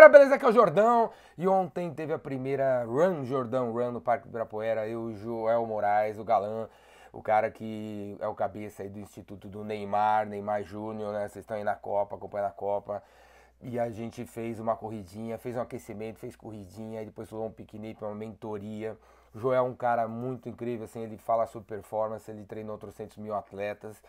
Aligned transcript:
galera, 0.00 0.08
beleza? 0.08 0.34
Aqui 0.36 0.46
é 0.46 0.48
o 0.48 0.52
Jordão. 0.52 1.10
E 1.36 1.46
ontem 1.46 1.92
teve 1.92 2.10
a 2.14 2.18
primeira 2.18 2.84
Run 2.84 3.22
Jordão 3.26 3.70
Run 3.70 3.92
no 3.92 4.00
Parque 4.00 4.24
do 4.24 4.30
Ibirapuera. 4.30 4.88
Eu, 4.88 5.02
o 5.02 5.14
Joel 5.14 5.66
Moraes, 5.66 6.18
o 6.18 6.24
Galã, 6.24 6.70
o 7.12 7.22
cara 7.22 7.50
que 7.50 8.16
é 8.18 8.26
o 8.26 8.34
cabeça 8.34 8.82
aí 8.82 8.88
do 8.88 8.98
Instituto 8.98 9.46
do 9.46 9.62
Neymar, 9.62 10.26
Neymar 10.26 10.62
Júnior, 10.62 11.12
né? 11.12 11.28
Vocês 11.28 11.42
estão 11.42 11.58
aí 11.58 11.64
na 11.64 11.74
Copa, 11.74 12.16
acompanhando 12.16 12.46
a 12.48 12.52
Copa. 12.52 13.02
E 13.60 13.78
a 13.78 13.90
gente 13.90 14.24
fez 14.24 14.58
uma 14.58 14.74
corridinha, 14.74 15.36
fez 15.36 15.54
um 15.54 15.60
aquecimento, 15.60 16.18
fez 16.18 16.34
corridinha, 16.34 17.02
e 17.02 17.04
depois 17.04 17.28
falou 17.28 17.48
um 17.48 17.52
piquenique, 17.52 18.02
uma 18.02 18.14
mentoria. 18.14 18.96
O 19.34 19.38
Joel 19.38 19.66
é 19.66 19.68
um 19.68 19.74
cara 19.74 20.08
muito 20.08 20.48
incrível, 20.48 20.86
assim, 20.86 21.02
ele 21.02 21.18
fala 21.18 21.46
sobre 21.46 21.68
performance, 21.68 22.30
ele 22.30 22.44
treinou 22.44 22.78
300 22.78 23.18
mil 23.18 23.34
atletas 23.34 24.02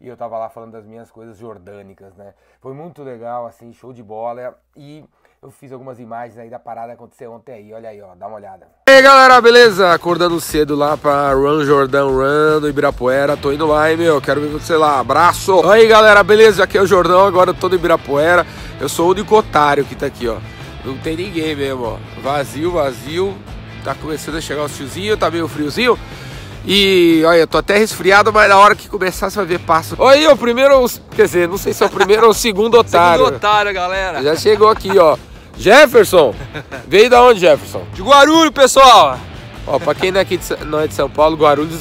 e 0.00 0.06
eu 0.06 0.16
tava 0.16 0.38
lá 0.38 0.48
falando 0.48 0.72
das 0.72 0.86
minhas 0.86 1.10
coisas 1.10 1.36
jordânicas, 1.36 2.14
né? 2.14 2.32
Foi 2.60 2.72
muito 2.72 3.02
legal, 3.02 3.46
assim, 3.46 3.72
show 3.72 3.92
de 3.92 4.02
bola. 4.02 4.56
E 4.76 5.04
eu 5.42 5.50
fiz 5.50 5.72
algumas 5.72 5.98
imagens 5.98 6.38
aí 6.38 6.48
da 6.48 6.58
parada 6.58 6.88
que 6.88 6.94
aconteceu 6.94 7.32
ontem 7.32 7.52
aí. 7.52 7.72
Olha 7.72 7.88
aí, 7.88 8.00
ó, 8.00 8.14
dá 8.14 8.28
uma 8.28 8.36
olhada. 8.36 8.68
E 8.88 8.92
aí, 8.92 9.02
galera, 9.02 9.40
beleza? 9.40 9.92
Acordando 9.92 10.40
cedo 10.40 10.76
lá 10.76 10.96
pra 10.96 11.32
Run 11.32 11.64
Jordão 11.64 12.10
Run 12.10 12.60
do 12.60 12.68
Ibirapuera. 12.68 13.36
Tô 13.36 13.52
indo 13.52 13.66
lá, 13.66 13.90
hein, 13.90 13.96
meu? 13.96 14.20
Quero 14.20 14.40
ver 14.40 14.48
você 14.48 14.76
lá. 14.76 15.00
Abraço! 15.00 15.68
Aí, 15.68 15.88
galera, 15.88 16.22
beleza? 16.22 16.62
Aqui 16.62 16.78
é 16.78 16.82
o 16.82 16.86
Jordão, 16.86 17.26
agora 17.26 17.50
eu 17.50 17.54
tô 17.54 17.68
no 17.68 17.74
Ibirapuera. 17.74 18.46
Eu 18.80 18.88
sou 18.88 19.08
o 19.08 19.10
único 19.10 19.36
otário 19.36 19.84
que 19.84 19.96
tá 19.96 20.06
aqui, 20.06 20.28
ó. 20.28 20.38
Não 20.84 20.96
tem 20.98 21.16
ninguém 21.16 21.56
mesmo, 21.56 21.84
ó. 21.84 21.98
Vazio, 22.22 22.70
vazio. 22.70 23.36
Tá 23.84 23.96
começando 23.96 24.36
a 24.36 24.40
chegar 24.40 24.64
o 24.64 24.68
tiozinho, 24.68 25.16
tá 25.16 25.28
meio 25.28 25.48
friozinho. 25.48 25.98
E 26.64 27.22
olha, 27.24 27.38
eu 27.38 27.46
tô 27.46 27.58
até 27.58 27.78
resfriado, 27.78 28.32
mas 28.32 28.48
na 28.48 28.58
hora 28.58 28.74
que 28.74 28.88
começar 28.88 29.30
você 29.30 29.36
vai 29.36 29.46
ver 29.46 29.60
passo. 29.60 29.94
Olha 29.98 30.18
aí, 30.18 30.26
o 30.26 30.36
primeiro, 30.36 30.84
quer 31.14 31.24
dizer, 31.24 31.48
não 31.48 31.56
sei 31.56 31.72
se 31.72 31.82
é 31.82 31.86
o 31.86 31.90
primeiro 31.90 32.24
ou 32.24 32.30
o 32.30 32.34
segundo 32.34 32.74
otário. 32.78 33.24
Segundo 33.24 33.36
otário, 33.36 33.72
galera. 33.72 34.22
Já 34.22 34.36
chegou 34.36 34.68
aqui, 34.68 34.98
ó. 34.98 35.16
Jefferson. 35.56 36.34
Veio 36.86 37.10
da 37.10 37.22
onde, 37.22 37.40
Jefferson? 37.40 37.82
De 37.92 38.02
Guarulhos, 38.02 38.50
pessoal. 38.50 39.18
Ó, 39.66 39.78
pra 39.78 39.94
quem 39.94 40.10
não 40.10 40.18
é, 40.18 40.22
aqui 40.22 40.36
de, 40.36 40.64
não 40.64 40.80
é 40.80 40.86
de 40.86 40.94
São 40.94 41.10
Paulo, 41.10 41.36
Guarulhos, 41.36 41.80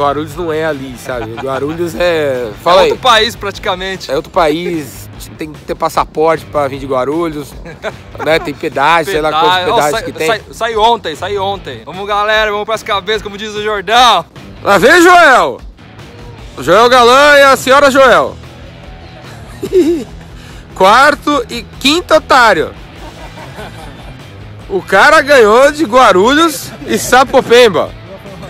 Guarulhos 0.00 0.34
não 0.36 0.52
é 0.52 0.64
ali, 0.64 0.94
sabe? 0.98 1.32
Guarulhos 1.34 1.94
é. 1.94 2.50
Fala 2.62 2.80
é 2.80 2.84
aí. 2.84 2.90
outro 2.92 3.02
país, 3.02 3.36
praticamente. 3.36 4.10
É 4.10 4.16
outro 4.16 4.30
país. 4.32 5.08
Tem 5.36 5.52
que 5.52 5.58
ter 5.60 5.74
passaporte 5.74 6.44
pra 6.46 6.66
vir 6.66 6.78
de 6.78 6.86
Guarulhos. 6.86 7.52
né? 8.24 8.38
Tem 8.38 8.54
pedágio, 8.54 9.12
sei 9.12 9.20
lá 9.20 9.30
quantos 9.30 9.58
pedágios 9.58 9.90
sai- 9.90 10.02
que 10.02 10.12
tem. 10.12 10.26
sai- 10.26 10.42
Sai 10.50 10.76
ontem, 10.76 11.14
sai 11.14 11.38
ontem. 11.38 11.82
Vamos, 11.84 12.06
galera, 12.06 12.50
vamos 12.50 12.64
pras 12.66 12.82
cabeças, 12.82 13.22
como 13.22 13.36
diz 13.36 13.54
o 13.54 13.62
Jordão. 13.62 14.24
Lá 14.62 14.78
vem 14.78 15.00
Joel! 15.02 15.60
Joel 16.58 16.88
Galã 16.88 17.36
e 17.38 17.42
a 17.42 17.56
senhora 17.56 17.90
Joel. 17.90 18.36
Quarto 20.74 21.44
e 21.50 21.62
quinto 21.78 22.14
otário. 22.14 22.72
O 24.68 24.80
cara 24.80 25.20
ganhou 25.20 25.70
de 25.72 25.84
Guarulhos 25.84 26.70
e 26.86 26.96
Sapopemba. 26.98 27.90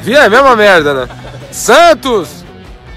Viu? 0.03 0.17
É 0.19 0.27
a 0.27 0.31
mesma 0.31 0.55
merda, 0.55 0.95
né? 0.95 1.09
Santos! 1.51 2.45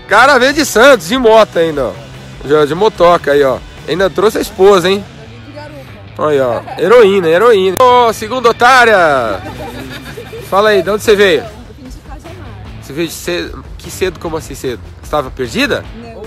Cara 0.07 0.37
veio 0.37 0.53
de 0.53 0.65
Santos, 0.65 1.07
de 1.07 1.17
moto 1.17 1.57
ainda, 1.57 1.87
ó. 1.87 2.65
De 2.65 2.75
motoca 2.75 3.31
aí, 3.31 3.43
ó. 3.43 3.57
Ainda 3.87 4.09
trouxe 4.09 4.37
a 4.37 4.41
esposa, 4.41 4.89
hein? 4.89 5.03
Olha, 6.17 6.47
ó. 6.47 6.61
Heroína, 6.77 7.27
heroína. 7.27 7.77
Ô, 7.81 8.13
segunda 8.13 8.49
otária! 8.49 9.41
Fala 10.49 10.69
aí, 10.69 10.81
de 10.83 10.89
onde 10.89 11.03
você 11.03 11.15
veio? 11.15 11.43
Você 12.81 12.93
veio 12.93 13.07
de 13.07 13.13
cedo? 13.13 13.65
Que 13.77 13.89
cedo, 13.89 14.19
como 14.19 14.37
assim 14.37 14.53
cedo? 14.53 14.79
Você 14.99 15.05
estava 15.05 15.31
perdida? 15.31 15.83
Não, 15.95 16.09
é 16.09 16.13
eu 16.13 16.21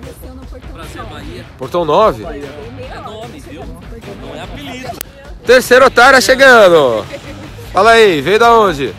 peguei 0.00 0.30
no 0.30 0.46
Portão 0.46 0.84
Shopping. 0.84 1.44
Portão 1.58 1.84
9? 1.84 2.24
Dei 2.24 2.42
meia 2.76 3.00
hora 3.08 3.28
pra 3.28 3.40
chegar 3.40 3.66
no 3.66 3.74
Portão 3.74 4.12
Shopping. 4.40 5.02
Terceiro 5.44 5.86
otário 5.86 6.22
chegando. 6.22 7.04
Fala 7.72 7.90
aí, 7.92 8.20
veio 8.20 8.38
da 8.38 8.54
onde? 8.54 8.94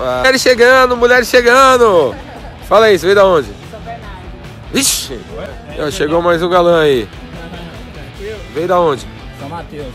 Ah, 0.00 0.18
Mulheres 0.18 0.42
chegando, 0.42 0.96
mulheres 0.96 1.28
chegando. 1.28 2.14
Fala 2.68 2.86
aí, 2.86 2.98
você 2.98 3.06
veio 3.06 3.16
da 3.16 3.26
onde? 3.26 3.48
São 3.70 3.80
Bernardo. 3.80 5.86
Ó, 5.86 5.90
Chegou 5.90 6.22
mais 6.22 6.42
um 6.42 6.48
galã 6.48 6.82
aí. 6.82 7.08
Veio 8.54 8.68
da 8.68 8.78
onde? 8.80 9.06
São 9.40 9.48
Mateus. 9.48 9.86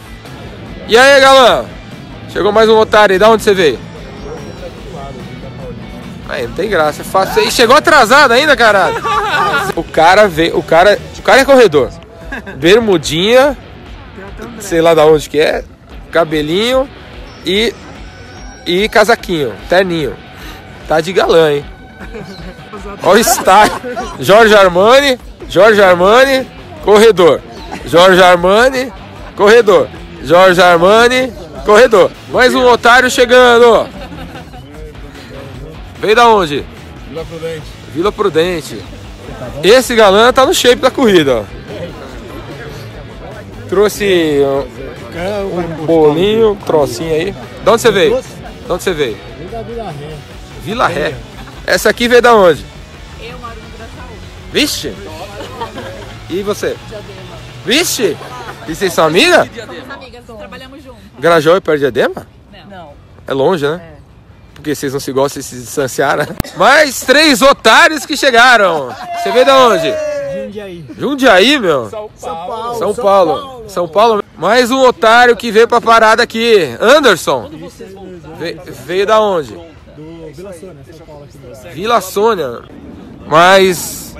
E 0.87 0.97
aí, 0.97 1.21
galã? 1.21 1.65
Chegou 2.31 2.51
mais 2.51 2.67
um 2.67 2.77
otário 2.77 3.13
aí, 3.13 3.19
da 3.19 3.29
onde 3.29 3.43
você 3.43 3.53
veio? 3.53 3.79
Aí, 6.27 6.47
não 6.47 6.53
tem 6.55 6.69
graça, 6.69 7.01
é 7.01 7.05
fácil. 7.05 7.43
E 7.43 7.51
chegou 7.51 7.75
atrasado 7.75 8.31
ainda, 8.31 8.55
caralho. 8.55 9.01
O 9.75 9.83
cara 9.83 10.27
veio, 10.27 10.55
o 10.57 10.61
cara, 10.61 10.99
o 11.17 11.21
cara 11.23 11.41
é 11.41 11.45
corredor. 11.45 11.89
Bermudinha, 12.57 13.57
sei 14.59 14.81
lá 14.81 14.93
da 14.93 15.03
onde 15.05 15.27
que 15.27 15.39
é, 15.39 15.63
cabelinho 16.11 16.87
e 17.43 17.73
e 18.65 18.87
casaquinho, 18.89 19.53
terninho. 19.69 20.15
Tá 20.87 21.01
de 21.01 21.13
galã, 21.13 21.51
hein? 21.51 21.65
Olha 23.03 23.21
o 23.21 23.23
style. 23.23 23.71
Jorge 24.19 24.53
Armani, 24.53 25.19
Jorge 25.49 25.81
Armani, 25.81 26.47
corredor. 26.83 27.41
Jorge 27.85 28.21
Armani, 28.21 28.91
corredor. 29.35 29.87
Jorge 30.23 30.61
Armani, 30.61 31.33
corredor. 31.65 32.11
Mais 32.29 32.53
um 32.53 32.65
otário 32.65 33.09
chegando. 33.09 33.87
Veio 35.99 36.15
da 36.15 36.27
onde? 36.27 36.65
Vila 37.09 37.25
Prudente. 37.25 37.63
Vila 37.93 38.11
Prudente. 38.11 38.83
Esse 39.63 39.95
galã 39.95 40.31
tá 40.33 40.45
no 40.45 40.53
shape 40.53 40.81
da 40.81 40.91
corrida, 40.91 41.39
ó. 41.39 41.43
Trouxe 43.69 44.39
um, 44.41 45.81
um 45.81 45.85
bolinho, 45.85 46.51
um 46.51 46.55
trocinho 46.55 47.13
aí. 47.13 47.31
De 47.63 47.69
onde 47.69 47.81
você 47.81 47.91
veio? 47.91 48.21
De 48.65 48.71
onde 48.71 48.83
você 48.83 48.93
veio? 48.93 49.17
Vem 49.37 49.47
da 49.47 49.61
Vila 49.61 49.91
Ré. 49.91 50.17
Vila 50.63 50.87
Ré. 50.87 51.15
Essa 51.67 51.89
aqui 51.89 52.07
veio 52.07 52.21
da 52.21 52.33
onde? 52.33 52.65
Eu 53.21 53.37
moro 53.39 53.55
no 53.55 53.77
Graçaú. 53.77 54.15
Vixe! 54.51 54.93
E 56.29 56.41
você? 56.41 56.75
Vixe! 57.65 58.17
E 58.67 58.75
vocês 58.75 58.93
são 58.93 59.05
amigas? 59.05 59.49
Somos 59.53 59.89
amigas, 59.89 60.23
trabalhamos 60.25 60.83
juntas. 60.83 61.01
Grajaú 61.19 61.57
e 61.57 61.61
perto 61.61 61.79
de 61.79 61.91
Diadema? 61.91 62.27
Não. 62.69 62.91
É 63.27 63.33
longe, 63.33 63.67
né? 63.67 63.81
Porque 64.53 64.73
vocês 64.73 64.93
não 64.93 64.99
se 64.99 65.11
gostam 65.11 65.41
e 65.41 65.43
se 65.43 65.55
distanciaram. 65.55 66.25
Mais 66.55 67.01
três 67.01 67.41
otários 67.41 68.05
que 68.05 68.15
chegaram. 68.15 68.95
Você 69.21 69.31
veio 69.31 69.45
da 69.45 69.57
onde? 69.57 69.93
Jundiaí. 70.33 70.85
Jundiaí, 70.97 71.59
meu. 71.59 71.89
São 71.89 72.09
Paulo. 72.17 72.79
São 72.79 72.95
Paulo. 72.95 73.63
São 73.67 73.87
Paulo. 73.87 74.23
Mais 74.37 74.71
um 74.71 74.79
otário 74.79 75.35
que 75.35 75.51
veio 75.51 75.67
pra 75.67 75.81
parada 75.81 76.23
aqui. 76.23 76.75
Anderson. 76.79 77.49
Ve- 78.37 78.59
veio 78.85 79.05
da 79.05 79.19
onde? 79.19 79.53
Do 79.53 80.31
Vila 80.33 80.53
Sônia, 80.53 80.75
São 80.91 81.05
Paulo 81.05 81.23
aqui. 81.25 81.73
Vila 81.73 82.01
Sônia. 82.01 82.61
Mais 83.27 84.15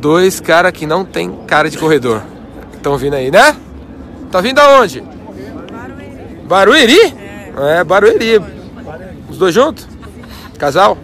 dois 0.00 0.40
caras 0.40 0.72
que 0.72 0.86
não 0.86 1.04
tem 1.04 1.30
cara 1.46 1.68
de 1.70 1.78
corredor. 1.78 2.22
Estão 2.74 2.96
vindo 2.96 3.14
aí, 3.14 3.30
né? 3.30 3.56
Tá 4.30 4.40
vindo 4.40 4.56
da 4.56 4.80
onde? 4.80 5.02
Barueri. 6.44 6.98
É, 7.56 7.82
Barueri. 7.84 8.40
Os 9.28 9.36
dois 9.38 9.54
juntos? 9.54 9.86
Casal? 10.58 10.96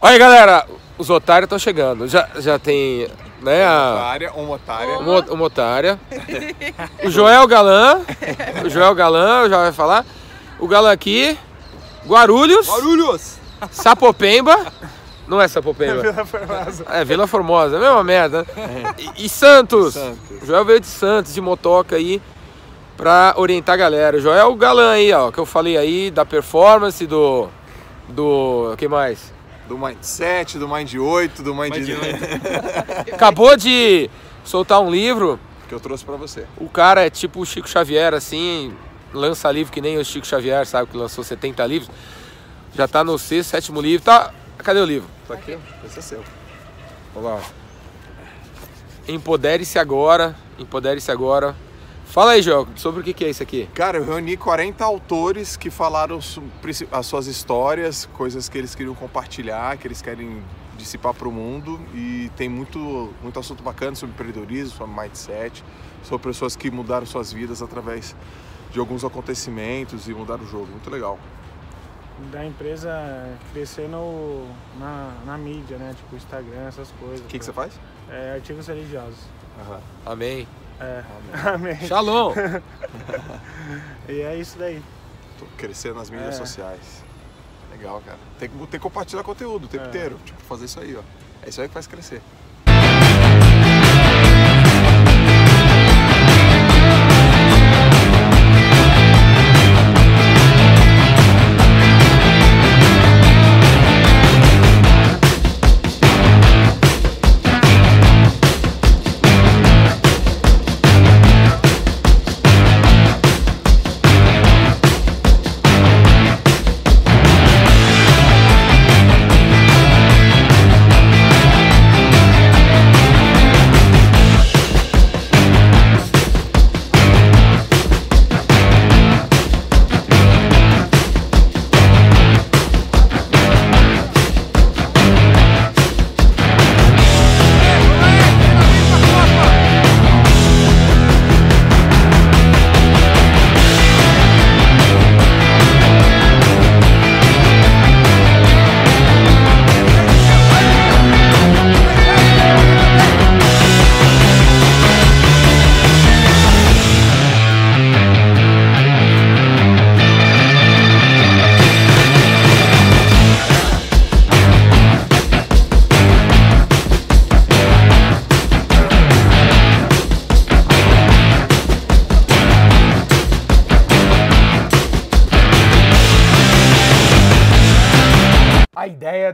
Olha 0.00 0.12
aí, 0.12 0.18
galera. 0.18 0.66
Os 0.98 1.10
otários 1.10 1.46
estão 1.46 1.58
chegando. 1.58 2.08
Já, 2.08 2.28
já 2.38 2.58
tem, 2.58 3.06
né, 3.42 3.66
a... 3.66 3.94
Otária, 3.96 4.32
uma 4.34 4.54
otária. 4.54 4.98
Uma, 4.98 5.20
uma 5.30 5.44
otária. 5.44 6.00
O 7.04 7.10
Joel 7.10 7.46
Galã. 7.46 8.00
O 8.64 8.70
Joel 8.70 8.94
Galã, 8.94 9.48
já 9.48 9.58
vai 9.58 9.72
falar. 9.72 10.04
O 10.58 10.66
Galã 10.66 10.92
aqui. 10.92 11.38
Guarulhos. 12.06 12.66
Barulhos! 12.66 13.36
Sapopemba. 13.70 14.72
Não 15.26 15.40
é 15.40 15.48
Sapopemba. 15.48 16.02
Vila 16.12 16.24
Formosa. 16.24 16.86
É 16.90 17.04
Vila 17.04 17.26
Formosa, 17.26 17.76
é 17.76 17.78
a 17.78 17.82
mesma 17.82 18.04
merda. 18.04 18.46
né? 18.56 18.94
E, 19.16 19.26
e 19.26 19.28
Santos. 19.28 19.94
Santos. 19.94 20.42
O 20.42 20.46
Joel 20.46 20.64
veio 20.64 20.80
de 20.80 20.86
Santos, 20.86 21.34
de 21.34 21.40
motoca 21.40 21.96
aí, 21.96 22.22
pra 22.96 23.34
orientar 23.36 23.74
a 23.74 23.78
galera. 23.78 24.16
O 24.16 24.20
Joel 24.20 24.38
é 24.38 24.44
o 24.44 24.54
galã 24.54 24.92
aí, 24.92 25.12
ó, 25.12 25.30
que 25.32 25.38
eu 25.38 25.46
falei 25.46 25.76
aí, 25.76 26.10
da 26.10 26.24
performance, 26.24 27.04
do. 27.06 27.48
Do. 28.08 28.70
O 28.72 28.76
que 28.76 28.86
mais? 28.86 29.34
Do 29.66 29.76
Mindset, 29.76 30.58
do 30.58 30.68
Mind 30.68 30.94
8, 30.94 31.42
do 31.42 31.52
Mind, 31.52 31.74
Acabou 33.12 33.56
de 33.56 34.08
soltar 34.44 34.80
um 34.80 34.88
livro. 34.88 35.40
que 35.68 35.74
eu 35.74 35.80
trouxe 35.80 36.04
pra 36.04 36.14
você. 36.14 36.46
O 36.56 36.68
cara 36.68 37.04
é 37.04 37.10
tipo 37.10 37.40
o 37.40 37.44
Chico 37.44 37.68
Xavier, 37.68 38.14
assim, 38.14 38.72
lança 39.16 39.50
livro 39.50 39.72
que 39.72 39.80
nem 39.80 39.98
o 39.98 40.04
Chico 40.04 40.26
Xavier, 40.26 40.66
sabe, 40.66 40.90
que 40.90 40.96
lançou 40.96 41.24
70 41.24 41.66
livros. 41.66 41.90
Já 42.74 42.86
tá 42.86 43.02
no 43.02 43.18
sexto, 43.18 43.50
sétimo 43.50 43.80
livro. 43.80 44.04
Tá. 44.04 44.32
Cadê 44.58 44.80
o 44.80 44.84
livro? 44.84 45.08
Tá 45.26 45.34
aqui, 45.34 45.58
esse 45.84 45.98
é 45.98 46.02
seu. 46.02 46.24
Olha 47.14 47.24
lá. 47.24 47.42
Empodere-se 49.08 49.78
agora. 49.78 50.36
Empodere-se 50.58 51.10
agora. 51.10 51.54
Fala 52.06 52.32
aí, 52.32 52.42
Joel, 52.42 52.68
sobre 52.76 53.00
o 53.00 53.02
que 53.04 53.24
é 53.24 53.28
isso 53.28 53.42
aqui? 53.42 53.68
Cara, 53.74 53.98
eu 53.98 54.04
reuni 54.04 54.36
40 54.36 54.84
autores 54.84 55.56
que 55.56 55.70
falaram 55.70 56.18
as 56.92 57.06
suas 57.06 57.26
histórias, 57.26 58.08
coisas 58.12 58.48
que 58.48 58.56
eles 58.56 58.74
queriam 58.74 58.94
compartilhar, 58.94 59.76
que 59.76 59.86
eles 59.86 60.00
querem 60.00 60.42
dissipar 60.78 61.12
para 61.14 61.28
o 61.28 61.32
mundo 61.32 61.80
e 61.94 62.30
tem 62.36 62.48
muito, 62.48 63.12
muito 63.22 63.38
assunto 63.38 63.62
bacana 63.62 63.96
sobre 63.96 64.14
empreendedorismo, 64.14 64.76
sobre 64.76 65.00
mindset, 65.00 65.64
sobre 66.02 66.28
pessoas 66.28 66.54
que 66.54 66.70
mudaram 66.70 67.06
suas 67.06 67.32
vidas 67.32 67.60
através 67.60 68.14
de 68.76 68.80
alguns 68.80 69.02
acontecimentos 69.04 70.06
e 70.06 70.12
mudaram 70.12 70.44
o 70.44 70.46
jogo. 70.46 70.66
Muito 70.66 70.90
legal. 70.90 71.18
Da 72.30 72.44
empresa 72.44 72.92
crescer 73.50 73.88
no, 73.88 74.46
na, 74.78 75.14
na 75.24 75.38
mídia, 75.38 75.78
né? 75.78 75.94
Tipo 75.96 76.14
Instagram, 76.14 76.68
essas 76.68 76.90
coisas. 77.00 77.20
O 77.20 77.24
que, 77.24 77.38
que 77.38 77.44
você 77.44 77.54
faz? 77.54 77.72
É, 78.10 78.34
artigos 78.34 78.66
religiosos. 78.66 79.16
Amém. 80.04 80.46
É. 80.78 81.02
Amém. 81.54 81.76
Shalom. 81.88 82.34
E 84.08 84.20
é 84.20 84.36
isso 84.36 84.58
daí. 84.58 84.82
Tô 85.38 85.46
crescendo 85.56 85.94
nas 85.96 86.10
mídias 86.10 86.34
É. 86.34 86.38
sociais. 86.38 87.02
Legal, 87.72 88.00
cara. 88.04 88.18
Tem 88.38 88.48
que, 88.48 88.56
tem 88.58 88.66
que 88.68 88.78
compartilhar 88.78 89.22
conteúdo 89.22 89.64
o 89.64 89.68
tempo 89.68 89.84
É. 89.84 89.88
inteiro. 89.88 90.18
Tipo, 90.24 90.40
fazer 90.42 90.66
isso 90.66 90.78
aí, 90.80 90.94
ó. 90.96 91.02
É 91.42 91.48
isso 91.48 91.60
aí 91.62 91.66
que 91.68 91.74
faz 91.74 91.86
crescer. 91.86 92.20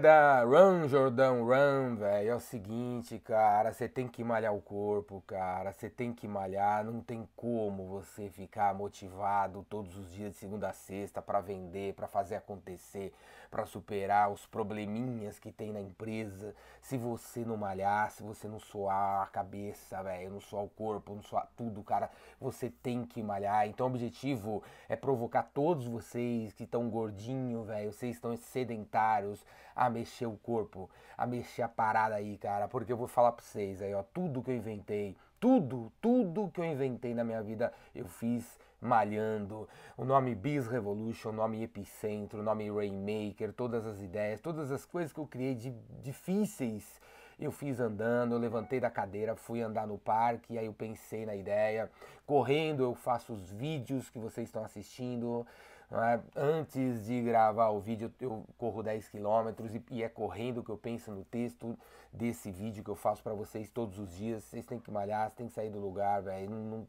Da 0.02 0.42
Run, 0.42 0.88
Jordão, 0.88 1.44
Run, 1.44 1.94
velho, 1.94 2.30
é 2.30 2.34
o 2.34 2.40
seguinte, 2.40 3.20
cara, 3.20 3.72
você 3.72 3.88
tem 3.88 4.08
que 4.08 4.24
malhar 4.24 4.52
o 4.52 4.60
corpo, 4.60 5.22
cara, 5.24 5.70
você 5.70 5.88
tem 5.88 6.12
que 6.12 6.26
malhar, 6.26 6.84
não 6.84 7.00
tem 7.00 7.28
como 7.36 7.86
você 7.86 8.28
ficar 8.28 8.74
motivado 8.74 9.64
todos 9.70 9.96
os 9.96 10.12
dias 10.12 10.32
de 10.32 10.38
segunda 10.38 10.70
a 10.70 10.72
sexta 10.72 11.22
pra 11.22 11.40
vender, 11.40 11.94
pra 11.94 12.08
fazer 12.08 12.34
acontecer, 12.34 13.14
pra 13.52 13.66
superar 13.66 14.32
os 14.32 14.46
probleminhas 14.46 15.38
que 15.38 15.52
tem 15.52 15.70
na 15.74 15.80
empresa, 15.80 16.54
se 16.80 16.96
você 16.96 17.44
não 17.44 17.58
malhar, 17.58 18.10
se 18.10 18.22
você 18.22 18.48
não 18.48 18.58
suar 18.58 19.24
a 19.24 19.26
cabeça, 19.26 20.02
velho, 20.02 20.30
não 20.30 20.40
suar 20.40 20.64
o 20.64 20.70
corpo, 20.70 21.14
não 21.14 21.22
suar 21.22 21.46
tudo, 21.54 21.82
cara, 21.82 22.10
você 22.40 22.70
tem 22.70 23.04
que 23.04 23.22
malhar. 23.22 23.68
Então 23.68 23.86
o 23.86 23.90
objetivo 23.90 24.62
é 24.88 24.96
provocar 24.96 25.42
todos 25.52 25.86
vocês 25.86 26.54
que 26.54 26.64
estão 26.64 26.88
gordinho, 26.88 27.62
velho, 27.62 27.92
vocês 27.92 28.16
estão 28.16 28.34
sedentários, 28.38 29.44
a 29.76 29.90
mexer 29.90 30.26
o 30.26 30.38
corpo, 30.38 30.88
a 31.16 31.26
mexer 31.26 31.60
a 31.60 31.68
parada 31.68 32.14
aí, 32.14 32.38
cara, 32.38 32.66
porque 32.68 32.90
eu 32.90 32.96
vou 32.96 33.06
falar 33.06 33.32
pra 33.32 33.44
vocês 33.44 33.82
aí, 33.82 33.92
ó, 33.92 34.02
tudo 34.02 34.42
que 34.42 34.50
eu 34.50 34.56
inventei, 34.56 35.14
tudo, 35.38 35.92
tudo 36.00 36.50
que 36.50 36.60
eu 36.60 36.64
inventei 36.64 37.12
na 37.12 37.22
minha 37.22 37.42
vida, 37.42 37.70
eu 37.94 38.06
fiz 38.06 38.58
malhando. 38.82 39.68
O 39.96 40.04
nome 40.04 40.34
Biz 40.34 40.66
Revolution, 40.66 41.30
o 41.30 41.32
nome 41.32 41.62
Epicentro, 41.62 42.40
o 42.40 42.42
nome 42.42 42.68
Rainmaker, 42.70 43.52
todas 43.52 43.86
as 43.86 44.00
ideias, 44.02 44.40
todas 44.40 44.70
as 44.72 44.84
coisas 44.84 45.12
que 45.12 45.20
eu 45.20 45.26
criei 45.26 45.54
de 45.54 45.70
difíceis, 46.02 47.00
eu 47.38 47.50
fiz 47.50 47.80
andando, 47.80 48.34
eu 48.34 48.38
levantei 48.38 48.78
da 48.80 48.90
cadeira, 48.90 49.34
fui 49.34 49.62
andar 49.62 49.86
no 49.86 49.96
parque, 49.98 50.58
aí 50.58 50.66
eu 50.66 50.72
pensei 50.74 51.24
na 51.24 51.34
ideia. 51.34 51.90
Correndo, 52.26 52.82
eu 52.82 52.94
faço 52.94 53.32
os 53.32 53.50
vídeos 53.50 54.10
que 54.10 54.18
vocês 54.18 54.48
estão 54.48 54.64
assistindo. 54.64 55.46
é? 55.90 56.20
Antes 56.36 57.04
de 57.06 57.20
gravar 57.22 57.70
o 57.70 57.80
vídeo, 57.80 58.12
eu 58.20 58.44
corro 58.58 58.82
10 58.82 59.08
quilômetros 59.08 59.74
e, 59.74 59.82
e 59.90 60.02
é 60.02 60.08
correndo 60.08 60.62
que 60.62 60.70
eu 60.70 60.76
penso 60.76 61.10
no 61.10 61.24
texto 61.24 61.76
desse 62.12 62.50
vídeo 62.50 62.84
que 62.84 62.90
eu 62.90 62.94
faço 62.96 63.22
para 63.22 63.34
vocês 63.34 63.70
todos 63.70 63.98
os 63.98 64.14
dias. 64.14 64.44
Vocês 64.44 64.66
têm 64.66 64.78
que 64.78 64.90
malhar, 64.90 65.22
vocês 65.28 65.34
têm 65.36 65.46
que 65.48 65.52
sair 65.54 65.70
do 65.70 65.80
lugar, 65.80 66.22
velho. 66.22 66.50
Não, 66.50 66.58
não- 66.58 66.86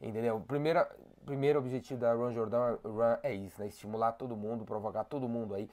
entendeu? 0.00 0.36
O 0.36 0.40
primeiro, 0.40 1.58
objetivo 1.58 2.00
da 2.00 2.12
Run 2.12 2.32
Jordão 2.32 2.78
Run 2.84 3.16
é 3.22 3.32
isso, 3.32 3.60
né? 3.60 3.68
Estimular 3.68 4.12
todo 4.12 4.36
mundo, 4.36 4.64
provocar 4.64 5.04
todo 5.04 5.28
mundo 5.28 5.54
aí 5.54 5.68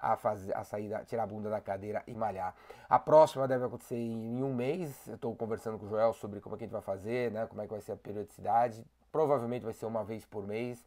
a 0.00 0.16
fazer 0.16 0.56
a 0.56 0.62
sair, 0.62 0.88
da- 0.88 1.04
tirar 1.04 1.24
a 1.24 1.26
bunda 1.26 1.50
da 1.50 1.60
cadeira 1.60 2.02
e 2.06 2.14
malhar. 2.14 2.54
A 2.88 2.98
próxima 2.98 3.48
deve 3.48 3.64
acontecer 3.64 3.96
em 3.96 4.42
um 4.42 4.54
mês. 4.54 5.08
Eu 5.08 5.16
estou 5.16 5.34
conversando 5.34 5.78
com 5.78 5.86
o 5.86 5.88
Joel 5.88 6.12
sobre 6.12 6.40
como 6.40 6.54
é 6.54 6.58
que 6.58 6.64
a 6.64 6.66
gente 6.66 6.72
vai 6.72 6.82
fazer, 6.82 7.32
né? 7.32 7.46
Como 7.46 7.60
é 7.60 7.66
que 7.66 7.72
vai 7.72 7.80
ser 7.80 7.92
a 7.92 7.96
periodicidade. 7.96 8.84
Provavelmente 9.10 9.64
vai 9.64 9.72
ser 9.74 9.86
uma 9.86 10.04
vez 10.04 10.24
por 10.24 10.46
mês. 10.46 10.84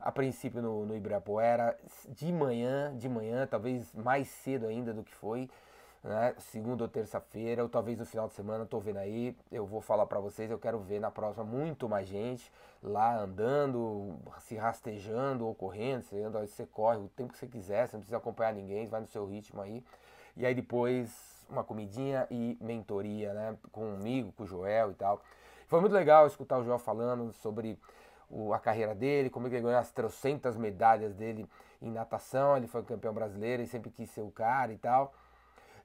A 0.00 0.10
princípio 0.12 0.60
no, 0.62 0.86
no 0.86 0.94
Ibirapuera, 0.94 1.76
de 2.08 2.32
manhã, 2.32 2.94
de 2.96 3.08
manhã, 3.08 3.46
talvez 3.46 3.92
mais 3.94 4.28
cedo 4.28 4.66
ainda 4.66 4.92
do 4.92 5.02
que 5.02 5.14
foi, 5.14 5.48
né? 6.04 6.34
Segunda 6.38 6.84
ou 6.84 6.88
terça-feira, 6.88 7.62
ou 7.62 7.68
talvez 7.68 7.98
no 7.98 8.04
final 8.04 8.28
de 8.28 8.34
semana, 8.34 8.66
tô 8.66 8.78
vendo 8.78 8.98
aí. 8.98 9.34
Eu 9.50 9.64
vou 9.64 9.80
falar 9.80 10.04
pra 10.04 10.20
vocês, 10.20 10.50
eu 10.50 10.58
quero 10.58 10.78
ver 10.78 11.00
na 11.00 11.10
próxima 11.10 11.44
muito 11.44 11.88
mais 11.88 12.06
gente 12.06 12.52
lá 12.82 13.16
andando, 13.16 14.14
se 14.40 14.54
rastejando 14.54 15.46
ou 15.46 15.54
correndo. 15.54 16.02
Você 16.02 16.20
anda, 16.20 16.46
você 16.46 16.66
corre 16.66 16.98
o 16.98 17.08
tempo 17.08 17.32
que 17.32 17.38
você 17.38 17.46
quiser, 17.46 17.88
você 17.88 17.96
não 17.96 18.00
precisa 18.02 18.18
acompanhar 18.18 18.52
ninguém, 18.52 18.86
vai 18.86 19.00
no 19.00 19.06
seu 19.06 19.24
ritmo 19.24 19.62
aí. 19.62 19.82
E 20.36 20.44
aí 20.44 20.54
depois 20.54 21.32
uma 21.48 21.64
comidinha 21.64 22.26
e 22.30 22.58
mentoria, 22.60 23.32
né? 23.32 23.56
Comigo, 23.72 24.30
com 24.32 24.44
o 24.44 24.46
Joel 24.46 24.90
e 24.90 24.94
tal. 24.94 25.22
Foi 25.66 25.80
muito 25.80 25.92
legal 25.92 26.26
escutar 26.26 26.58
o 26.58 26.64
Joel 26.64 26.78
falando 26.78 27.32
sobre 27.32 27.78
a 28.52 28.58
carreira 28.58 28.94
dele, 28.94 29.30
como 29.30 29.46
ele 29.46 29.60
ganhou 29.60 29.78
as 29.78 29.90
trocentas 29.90 30.56
medalhas 30.56 31.14
dele 31.14 31.48
em 31.80 31.90
natação. 31.90 32.56
Ele 32.56 32.66
foi 32.66 32.82
campeão 32.82 33.14
brasileiro 33.14 33.62
e 33.62 33.66
sempre 33.66 33.90
quis 33.90 34.10
ser 34.10 34.22
o 34.22 34.30
cara 34.30 34.72
e 34.72 34.76
tal. 34.76 35.14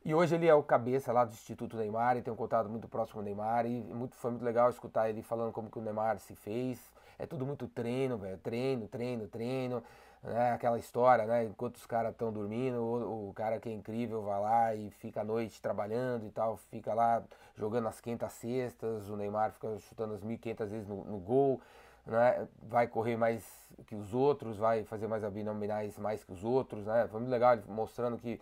E 0.06 0.14
hoje 0.14 0.36
ele 0.36 0.48
é 0.48 0.54
o 0.54 0.64
cabeça 0.64 1.12
lá 1.12 1.26
do 1.26 1.34
Instituto 1.34 1.76
Neymar 1.76 2.16
e 2.16 2.22
tem 2.22 2.32
um 2.32 2.36
contato 2.36 2.70
muito 2.70 2.88
próximo 2.88 3.16
com 3.16 3.20
o 3.20 3.24
Neymar. 3.24 3.66
E 3.66 3.82
muito, 3.82 4.16
foi 4.16 4.32
muito 4.32 4.44
legal 4.44 4.70
escutar 4.70 5.10
ele 5.10 5.22
falando 5.22 5.52
como 5.52 5.70
que 5.70 5.78
o 5.78 5.82
Neymar 5.82 6.20
se 6.20 6.36
fez. 6.36 6.80
É 7.18 7.26
tudo 7.26 7.46
muito 7.46 7.68
treino, 7.68 8.18
velho. 8.18 8.38
Treino, 8.38 8.88
treino, 8.88 9.28
treino. 9.28 9.84
Né? 10.24 10.54
Aquela 10.54 10.80
história, 10.80 11.26
né? 11.26 11.44
Enquanto 11.44 11.76
os 11.76 11.86
caras 11.86 12.14
estão 12.14 12.32
dormindo, 12.32 12.78
o, 12.82 13.30
o 13.30 13.34
cara 13.34 13.60
que 13.60 13.68
é 13.68 13.74
incrível 13.74 14.22
vai 14.22 14.40
lá 14.40 14.76
e 14.76 14.90
fica 14.90 15.20
à 15.22 15.24
noite 15.24 15.62
trabalhando 15.62 16.26
e 16.26 16.32
tal. 16.32 16.56
Fica 16.56 16.94
lá 16.94 17.22
jogando 17.58 17.90
as 17.90 18.00
500 18.00 18.32
cestas. 18.32 19.10
O 19.10 19.18
Neymar 19.18 19.52
fica 19.52 19.78
chutando 19.80 20.14
as 20.14 20.24
1.500 20.24 20.66
vezes 20.68 20.88
no, 20.88 21.04
no 21.04 21.18
gol. 21.18 21.60
Né? 22.06 22.48
Vai 22.64 22.88
correr 22.88 23.18
mais 23.18 23.46
que 23.86 23.96
os 23.96 24.14
outros, 24.14 24.58
vai 24.58 24.84
fazer 24.86 25.08
mais 25.08 25.24
abdominais 25.26 25.98
mais 25.98 26.24
que 26.24 26.32
os 26.32 26.44
outros. 26.44 26.86
Né? 26.86 27.06
Foi 27.10 27.20
muito 27.20 27.32
legal 27.32 27.58
mostrando 27.68 28.18
que 28.18 28.40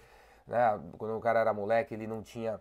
né? 0.48 0.80
Quando 0.98 1.18
o 1.18 1.22
cara 1.22 1.40
era 1.40 1.54
moleque, 1.54 1.94
ele 1.94 2.08
não 2.08 2.22
tinha. 2.22 2.60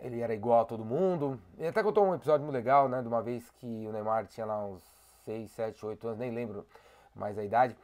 Ele 0.00 0.20
era 0.20 0.34
igual 0.34 0.60
a 0.60 0.64
todo 0.64 0.84
mundo. 0.84 1.38
Ele 1.58 1.68
até 1.68 1.82
contou 1.82 2.04
um 2.06 2.14
episódio 2.14 2.44
muito 2.44 2.54
legal, 2.54 2.88
né? 2.88 3.02
De 3.02 3.08
uma 3.08 3.22
vez 3.22 3.50
que 3.52 3.66
o 3.86 3.92
Neymar 3.92 4.26
tinha 4.26 4.46
lá 4.46 4.64
uns 4.64 4.82
6, 5.24 5.50
7, 5.50 5.84
8 5.84 6.06
anos, 6.08 6.18
nem 6.18 6.30
lembro 6.30 6.66
mais 7.14 7.38
a 7.38 7.44
idade. 7.44 7.76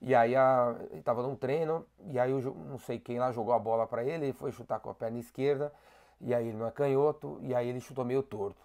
E 0.00 0.14
aí 0.14 0.36
a, 0.36 0.76
ele 0.92 1.02
tava 1.02 1.22
num 1.22 1.34
treino, 1.34 1.84
e 2.06 2.18
aí 2.18 2.40
jo- 2.40 2.54
não 2.54 2.78
sei 2.78 2.98
quem 2.98 3.18
lá 3.18 3.32
jogou 3.32 3.52
a 3.54 3.58
bola 3.58 3.86
pra 3.86 4.04
ele, 4.04 4.26
ele 4.26 4.32
foi 4.32 4.52
chutar 4.52 4.78
com 4.80 4.90
a 4.90 4.94
perna 4.94 5.18
esquerda, 5.18 5.72
e 6.20 6.32
aí 6.34 6.48
ele 6.48 6.56
não 6.56 6.66
é 6.66 6.70
canhoto, 6.70 7.38
e 7.42 7.54
aí 7.54 7.68
ele 7.68 7.80
chutou 7.80 8.04
meio 8.04 8.22
torto. 8.22 8.60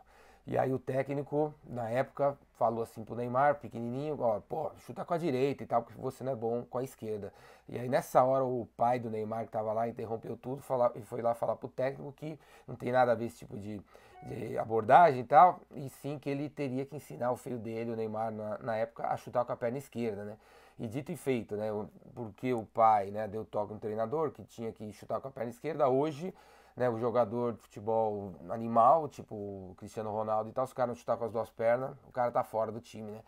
E 0.45 0.57
aí 0.57 0.71
o 0.73 0.77
técnico, 0.79 1.53
na 1.65 1.89
época, 1.89 2.37
falou 2.63 2.81
assim 2.81 3.03
pro 3.03 3.13
Neymar, 3.13 3.55
pequenininho, 3.55 4.17
ó, 4.21 4.39
pô, 4.39 4.71
chuta 4.77 5.03
com 5.03 5.13
a 5.13 5.17
direita 5.17 5.63
e 5.63 5.67
tal, 5.67 5.83
porque 5.83 5.99
você 5.99 6.23
não 6.23 6.31
é 6.31 6.35
bom 6.35 6.63
com 6.63 6.77
a 6.77 6.83
esquerda. 6.83 7.33
E 7.67 7.77
aí 7.77 7.89
nessa 7.89 8.23
hora 8.23 8.45
o 8.45 8.65
pai 8.77 8.99
do 8.99 9.09
Neymar 9.09 9.45
que 9.45 9.51
tava 9.51 9.73
lá 9.73 9.85
interrompeu 9.85 10.37
tudo 10.37 10.61
fala, 10.61 10.89
e 10.95 11.01
foi 11.01 11.21
lá 11.21 11.33
falar 11.33 11.57
pro 11.57 11.67
técnico 11.67 12.13
que 12.13 12.39
não 12.65 12.73
tem 12.73 12.89
nada 12.89 13.11
a 13.11 13.15
ver 13.15 13.25
esse 13.25 13.39
tipo 13.39 13.57
de, 13.57 13.81
de 14.25 14.57
abordagem 14.57 15.19
e 15.19 15.23
tal, 15.25 15.59
e 15.75 15.89
sim 15.89 16.17
que 16.17 16.29
ele 16.29 16.49
teria 16.49 16.85
que 16.85 16.95
ensinar 16.95 17.33
o 17.33 17.35
filho 17.35 17.59
dele, 17.59 17.91
o 17.91 17.97
Neymar, 17.97 18.31
na, 18.31 18.57
na 18.59 18.77
época, 18.77 19.07
a 19.07 19.17
chutar 19.17 19.43
com 19.43 19.51
a 19.51 19.57
perna 19.57 19.77
esquerda, 19.77 20.23
né? 20.23 20.37
E 20.79 20.87
dito 20.87 21.11
e 21.11 21.17
feito, 21.17 21.57
né? 21.57 21.67
Porque 22.15 22.53
o 22.53 22.63
pai 22.63 23.11
né, 23.11 23.27
deu 23.27 23.43
toque 23.43 23.73
no 23.73 23.79
treinador 23.79 24.31
que 24.31 24.41
tinha 24.45 24.71
que 24.71 24.89
chutar 24.93 25.19
com 25.19 25.27
a 25.27 25.31
perna 25.31 25.51
esquerda, 25.51 25.89
hoje 25.89 26.33
né, 26.75 26.89
o 26.89 26.97
jogador 26.97 27.53
de 27.53 27.59
futebol 27.59 28.33
animal, 28.49 29.07
tipo 29.07 29.73
Cristiano 29.77 30.11
Ronaldo 30.11 30.49
e 30.49 30.53
tal, 30.53 30.65
se 30.65 30.73
o 30.73 30.75
cara 30.75 30.87
não 30.87 30.95
chutar 30.95 31.17
com 31.17 31.25
as 31.25 31.31
duas 31.31 31.49
pernas, 31.49 31.95
o 32.07 32.11
cara 32.11 32.31
tá 32.31 32.43
fora 32.43 32.71
do 32.71 32.79
time, 32.79 33.11
né? 33.11 33.21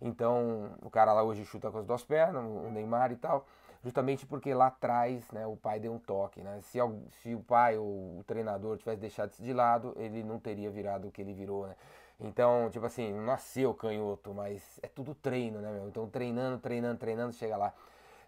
Então, 0.00 0.70
o 0.82 0.90
cara 0.90 1.12
lá 1.12 1.22
hoje 1.22 1.44
chuta 1.44 1.70
com 1.70 1.78
as 1.78 1.86
duas 1.86 2.04
pernas, 2.04 2.44
o 2.44 2.70
Neymar 2.70 3.12
e 3.12 3.16
tal, 3.16 3.46
justamente 3.82 4.26
porque 4.26 4.52
lá 4.52 4.66
atrás, 4.66 5.30
né, 5.30 5.46
o 5.46 5.56
pai 5.56 5.80
deu 5.80 5.92
um 5.92 5.98
toque, 5.98 6.40
né? 6.42 6.60
Se, 6.62 6.78
se 7.22 7.34
o 7.34 7.40
pai 7.40 7.78
ou 7.78 8.18
o 8.18 8.24
treinador 8.26 8.76
tivesse 8.78 9.00
deixado 9.00 9.30
isso 9.32 9.42
de 9.42 9.52
lado, 9.52 9.94
ele 9.96 10.22
não 10.22 10.38
teria 10.38 10.70
virado 10.70 11.08
o 11.08 11.10
que 11.10 11.20
ele 11.22 11.32
virou, 11.32 11.66
né? 11.66 11.76
Então, 12.18 12.70
tipo 12.70 12.86
assim, 12.86 13.12
nasceu 13.12 13.74
canhoto, 13.74 14.32
mas 14.32 14.80
é 14.82 14.88
tudo 14.88 15.14
treino, 15.14 15.60
né, 15.60 15.70
meu? 15.70 15.88
Então, 15.88 16.08
treinando, 16.08 16.58
treinando, 16.58 16.98
treinando, 16.98 17.32
chega 17.32 17.56
lá 17.56 17.74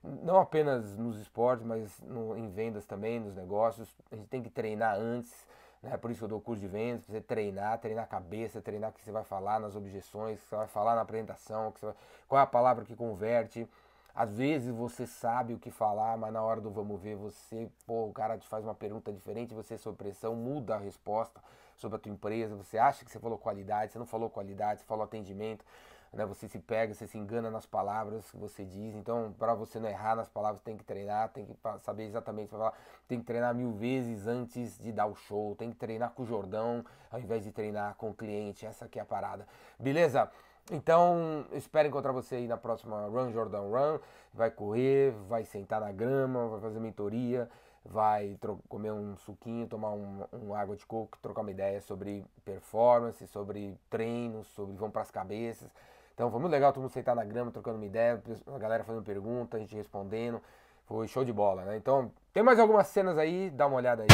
não 0.03 0.39
apenas 0.39 0.97
nos 0.97 1.19
esportes, 1.19 1.65
mas 1.65 2.01
no, 2.01 2.37
em 2.37 2.49
vendas 2.49 2.85
também, 2.85 3.21
nos 3.21 3.35
negócios. 3.35 3.89
A 4.11 4.17
gente 4.17 4.29
tem 4.29 4.43
que 4.43 4.51
treinar 4.51 4.97
antes, 4.97 5.47
né? 5.83 5.97
Por 5.97 6.11
isso 6.11 6.25
eu 6.25 6.29
dou 6.29 6.41
curso 6.41 6.61
de 6.61 6.69
vendas, 6.69 7.07
você 7.07 7.21
treinar, 7.21 7.79
treinar 7.79 8.05
a 8.05 8.07
cabeça, 8.07 8.61
treinar 8.61 8.91
o 8.91 8.93
que 8.93 9.03
você 9.03 9.13
vai 9.13 9.25
falar 9.25 9.61
nas 9.61 9.75
objeções, 9.75 10.39
o 10.39 10.43
que 10.43 10.49
você 10.49 10.57
vai 10.57 10.67
falar 10.69 10.95
na 10.95 11.03
apresentação, 11.03 11.73
vai, 11.81 11.95
qual 12.29 12.41
é 12.41 12.43
a 12.43 12.47
palavra 12.47 12.85
que 12.85 12.95
converte. 12.95 13.69
Às 14.15 14.37
vezes 14.37 14.75
você 14.75 15.07
sabe 15.07 15.55
o 15.55 15.59
que 15.59 15.71
falar, 15.71 16.17
mas 16.17 16.33
na 16.33 16.43
hora 16.43 16.61
do 16.61 16.71
vamos 16.71 17.01
ver, 17.01 17.15
você, 17.15 17.71
pô, 17.87 18.07
o 18.07 18.13
cara 18.13 18.37
te 18.37 18.49
faz 18.49 18.65
uma 18.65 18.75
pergunta 18.75 19.13
diferente, 19.13 19.55
você 19.55 19.79
sob 19.79 19.97
pressão 19.97 20.35
muda 20.35 20.75
a 20.75 20.79
resposta 20.79 21.41
sobre 21.77 21.97
a 21.97 21.99
tua 22.01 22.11
empresa, 22.11 22.57
você 22.57 22.77
acha 22.77 23.05
que 23.05 23.13
você 23.13 23.21
falou 23.21 23.39
qualidade, 23.39 23.93
você 23.93 23.99
não 23.99 24.07
falou 24.07 24.29
qualidade, 24.29 24.81
você 24.81 24.87
falou 24.87 25.05
atendimento 25.05 25.65
né? 26.13 26.25
Você 26.27 26.49
se 26.49 26.59
pega, 26.59 26.95
você 26.95 27.07
se 27.07 27.19
engana 27.19 27.51
nas 27.51 27.67
palavras 27.67 28.31
que 28.31 28.37
você 28.37 28.65
diz. 28.65 28.95
Então, 28.95 29.35
para 29.39 29.55
você 29.55 29.79
não 29.79 29.89
errar 29.89 30.17
nas 30.17 30.29
palavras, 30.29 30.61
tem 30.61 30.77
que 30.77 30.85
treinar, 30.85 31.29
tem 31.31 31.47
que 31.47 31.55
saber 31.81 32.05
exatamente 32.05 32.51
falar. 32.51 32.73
Tem 33.07 33.19
que 33.19 33.27
treinar 33.27 33.55
mil 33.55 33.73
vezes 33.73 34.27
antes 34.27 34.79
de 34.79 34.93
dar 34.93 35.07
o 35.07 35.15
show. 35.15 35.55
Tem 35.57 35.71
que 35.71 35.77
treinar 35.77 36.11
com 36.11 36.23
o 36.23 36.27
Jordão 36.27 36.85
ao 37.11 37.21
invés 37.21 37.45
de 37.45 37.53
treinar 37.53 37.95
com 37.97 38.11
o 38.11 38.15
cliente. 38.15 38.67
Essa 38.67 38.85
aqui 38.85 38.99
é 38.99 39.03
a 39.03 39.07
parada. 39.07 39.47
Beleza? 39.79 40.31
Então, 40.71 41.47
espero 41.53 41.89
encontrar 41.89 42.13
você 42.13 42.37
aí 42.37 42.47
na 42.47 42.59
próxima 42.59 43.07
Run 43.07 43.33
Jordão 43.33 43.71
Run. 43.71 43.99
Vai 44.35 44.51
correr, 44.51 45.13
vai 45.27 45.45
sentar 45.45 45.81
na 45.81 45.91
grama, 45.91 46.47
vai 46.49 46.61
fazer 46.61 46.79
mentoria, 46.79 47.49
vai 47.85 48.37
comer 48.69 48.93
um 48.93 49.17
suquinho, 49.17 49.67
tomar 49.67 49.93
um, 49.93 50.25
um, 50.33 50.55
água 50.55 50.77
de 50.77 50.85
coco, 50.85 51.17
trocar 51.23 51.41
uma 51.41 51.51
ideia 51.51 51.81
sobre 51.81 52.25
performance, 52.45 53.27
sobre 53.29 53.79
treinos, 53.89 54.47
sobre 54.49 54.77
vão 54.77 54.91
para 54.91 55.03
as 55.03 55.11
cabeças. 55.11 55.71
Então 56.19 56.33
foi 56.33 56.41
muito 56.41 56.51
legal 56.51 56.73
todo 56.73 56.83
mundo 56.83 56.91
sentar 56.91 57.15
na 57.15 57.25
grama, 57.25 57.53
trocando 57.53 57.77
uma 57.77 57.87
ideia, 57.87 58.21
a 58.53 58.59
galera 58.59 58.83
fazendo 58.83 59.05
pergunta, 59.05 59.57
a 59.57 59.61
gente 59.61 59.77
respondendo. 59.77 60.43
Foi 60.85 61.07
show 61.07 61.25
de 61.25 61.33
bola, 61.33 61.63
né? 61.63 61.77
Então, 61.77 62.11
tem 62.33 62.43
mais 62.43 62.59
algumas 62.59 62.89
cenas 62.89 63.17
aí, 63.17 63.51
dá 63.51 63.69
uma 63.69 63.77
olhada 63.77 64.03
aí. 64.03 64.09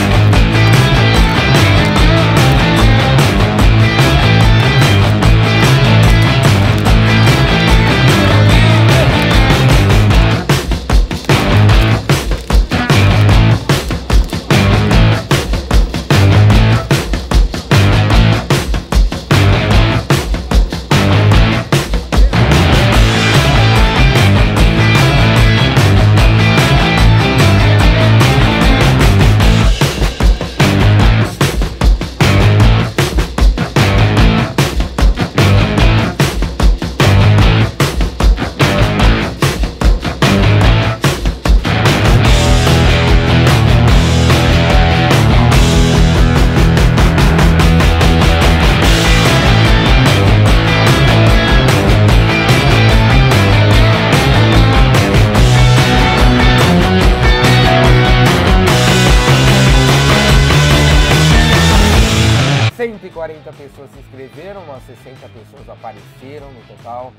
60 64.87 65.29
pessoas 65.29 65.69
apareceram 65.69 66.53
no 66.53 66.63
total 66.67 67.13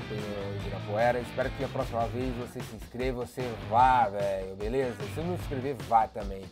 ontem 0.00 0.16
no 0.16 0.56
Ibirapuera. 0.56 1.20
Espero 1.20 1.50
que 1.50 1.64
a 1.64 1.68
próxima 1.68 2.06
vez 2.08 2.34
você 2.36 2.60
se 2.60 2.76
inscreva, 2.76 3.26
você 3.26 3.42
vá, 3.68 4.08
velho, 4.08 4.56
beleza? 4.56 4.96
Se 5.14 5.20
não 5.20 5.36
se 5.36 5.42
inscrever, 5.42 5.76
vá 5.88 6.08
também. 6.08 6.44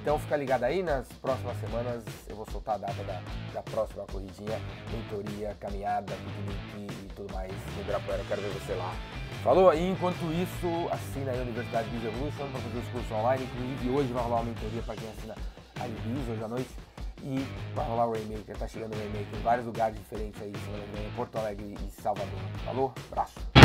Então 0.00 0.18
fica 0.18 0.36
ligado 0.36 0.64
aí, 0.64 0.82
nas 0.82 1.08
próximas 1.14 1.58
semanas 1.58 2.04
eu 2.28 2.36
vou 2.36 2.46
soltar 2.50 2.76
a 2.76 2.78
data 2.78 3.02
da, 3.02 3.20
da 3.52 3.62
próxima 3.62 4.04
corridinha, 4.04 4.60
mentoria, 4.92 5.56
caminhada, 5.58 6.12
piquenique 6.14 7.06
e 7.06 7.12
tudo 7.14 7.32
mais 7.34 7.50
no 7.74 7.80
Ibirapuera. 7.80 8.20
Eu 8.20 8.26
quero 8.26 8.42
ver 8.42 8.50
você 8.50 8.72
lá. 8.74 8.94
Falou? 9.42 9.72
E 9.74 9.88
enquanto 9.88 10.22
isso, 10.32 10.88
assina 10.92 11.32
aí 11.32 11.38
a 11.38 11.42
Universidade 11.42 11.88
Biz 11.90 12.04
Evolution 12.04 12.48
para 12.50 12.60
fazer 12.60 12.78
os 12.78 12.88
cursos 12.88 13.12
online. 13.12 13.44
Inclusive 13.44 13.90
hoje 13.90 14.12
vai 14.12 14.22
rolar 14.22 14.36
uma 14.36 14.44
mentoria 14.44 14.82
para 14.82 14.94
quem 14.96 15.08
assina 15.08 15.34
a 15.80 15.88
Biz 15.88 16.28
hoje 16.28 16.44
à 16.44 16.48
noite. 16.48 16.85
E 17.28 17.44
vai 17.74 17.84
rolar 17.84 18.06
o 18.06 18.12
Rainmaker, 18.12 18.56
tá 18.56 18.68
chegando 18.68 18.94
o 18.94 18.98
Rainmaker 18.98 19.36
em 19.36 19.42
vários 19.42 19.66
lugares 19.66 19.98
diferentes 19.98 20.40
aí, 20.40 20.52
vem, 20.94 21.10
Porto 21.16 21.36
Alegre 21.36 21.74
e 21.74 22.00
Salvador. 22.00 22.38
Falou? 22.64 22.94
Abraço! 23.10 23.55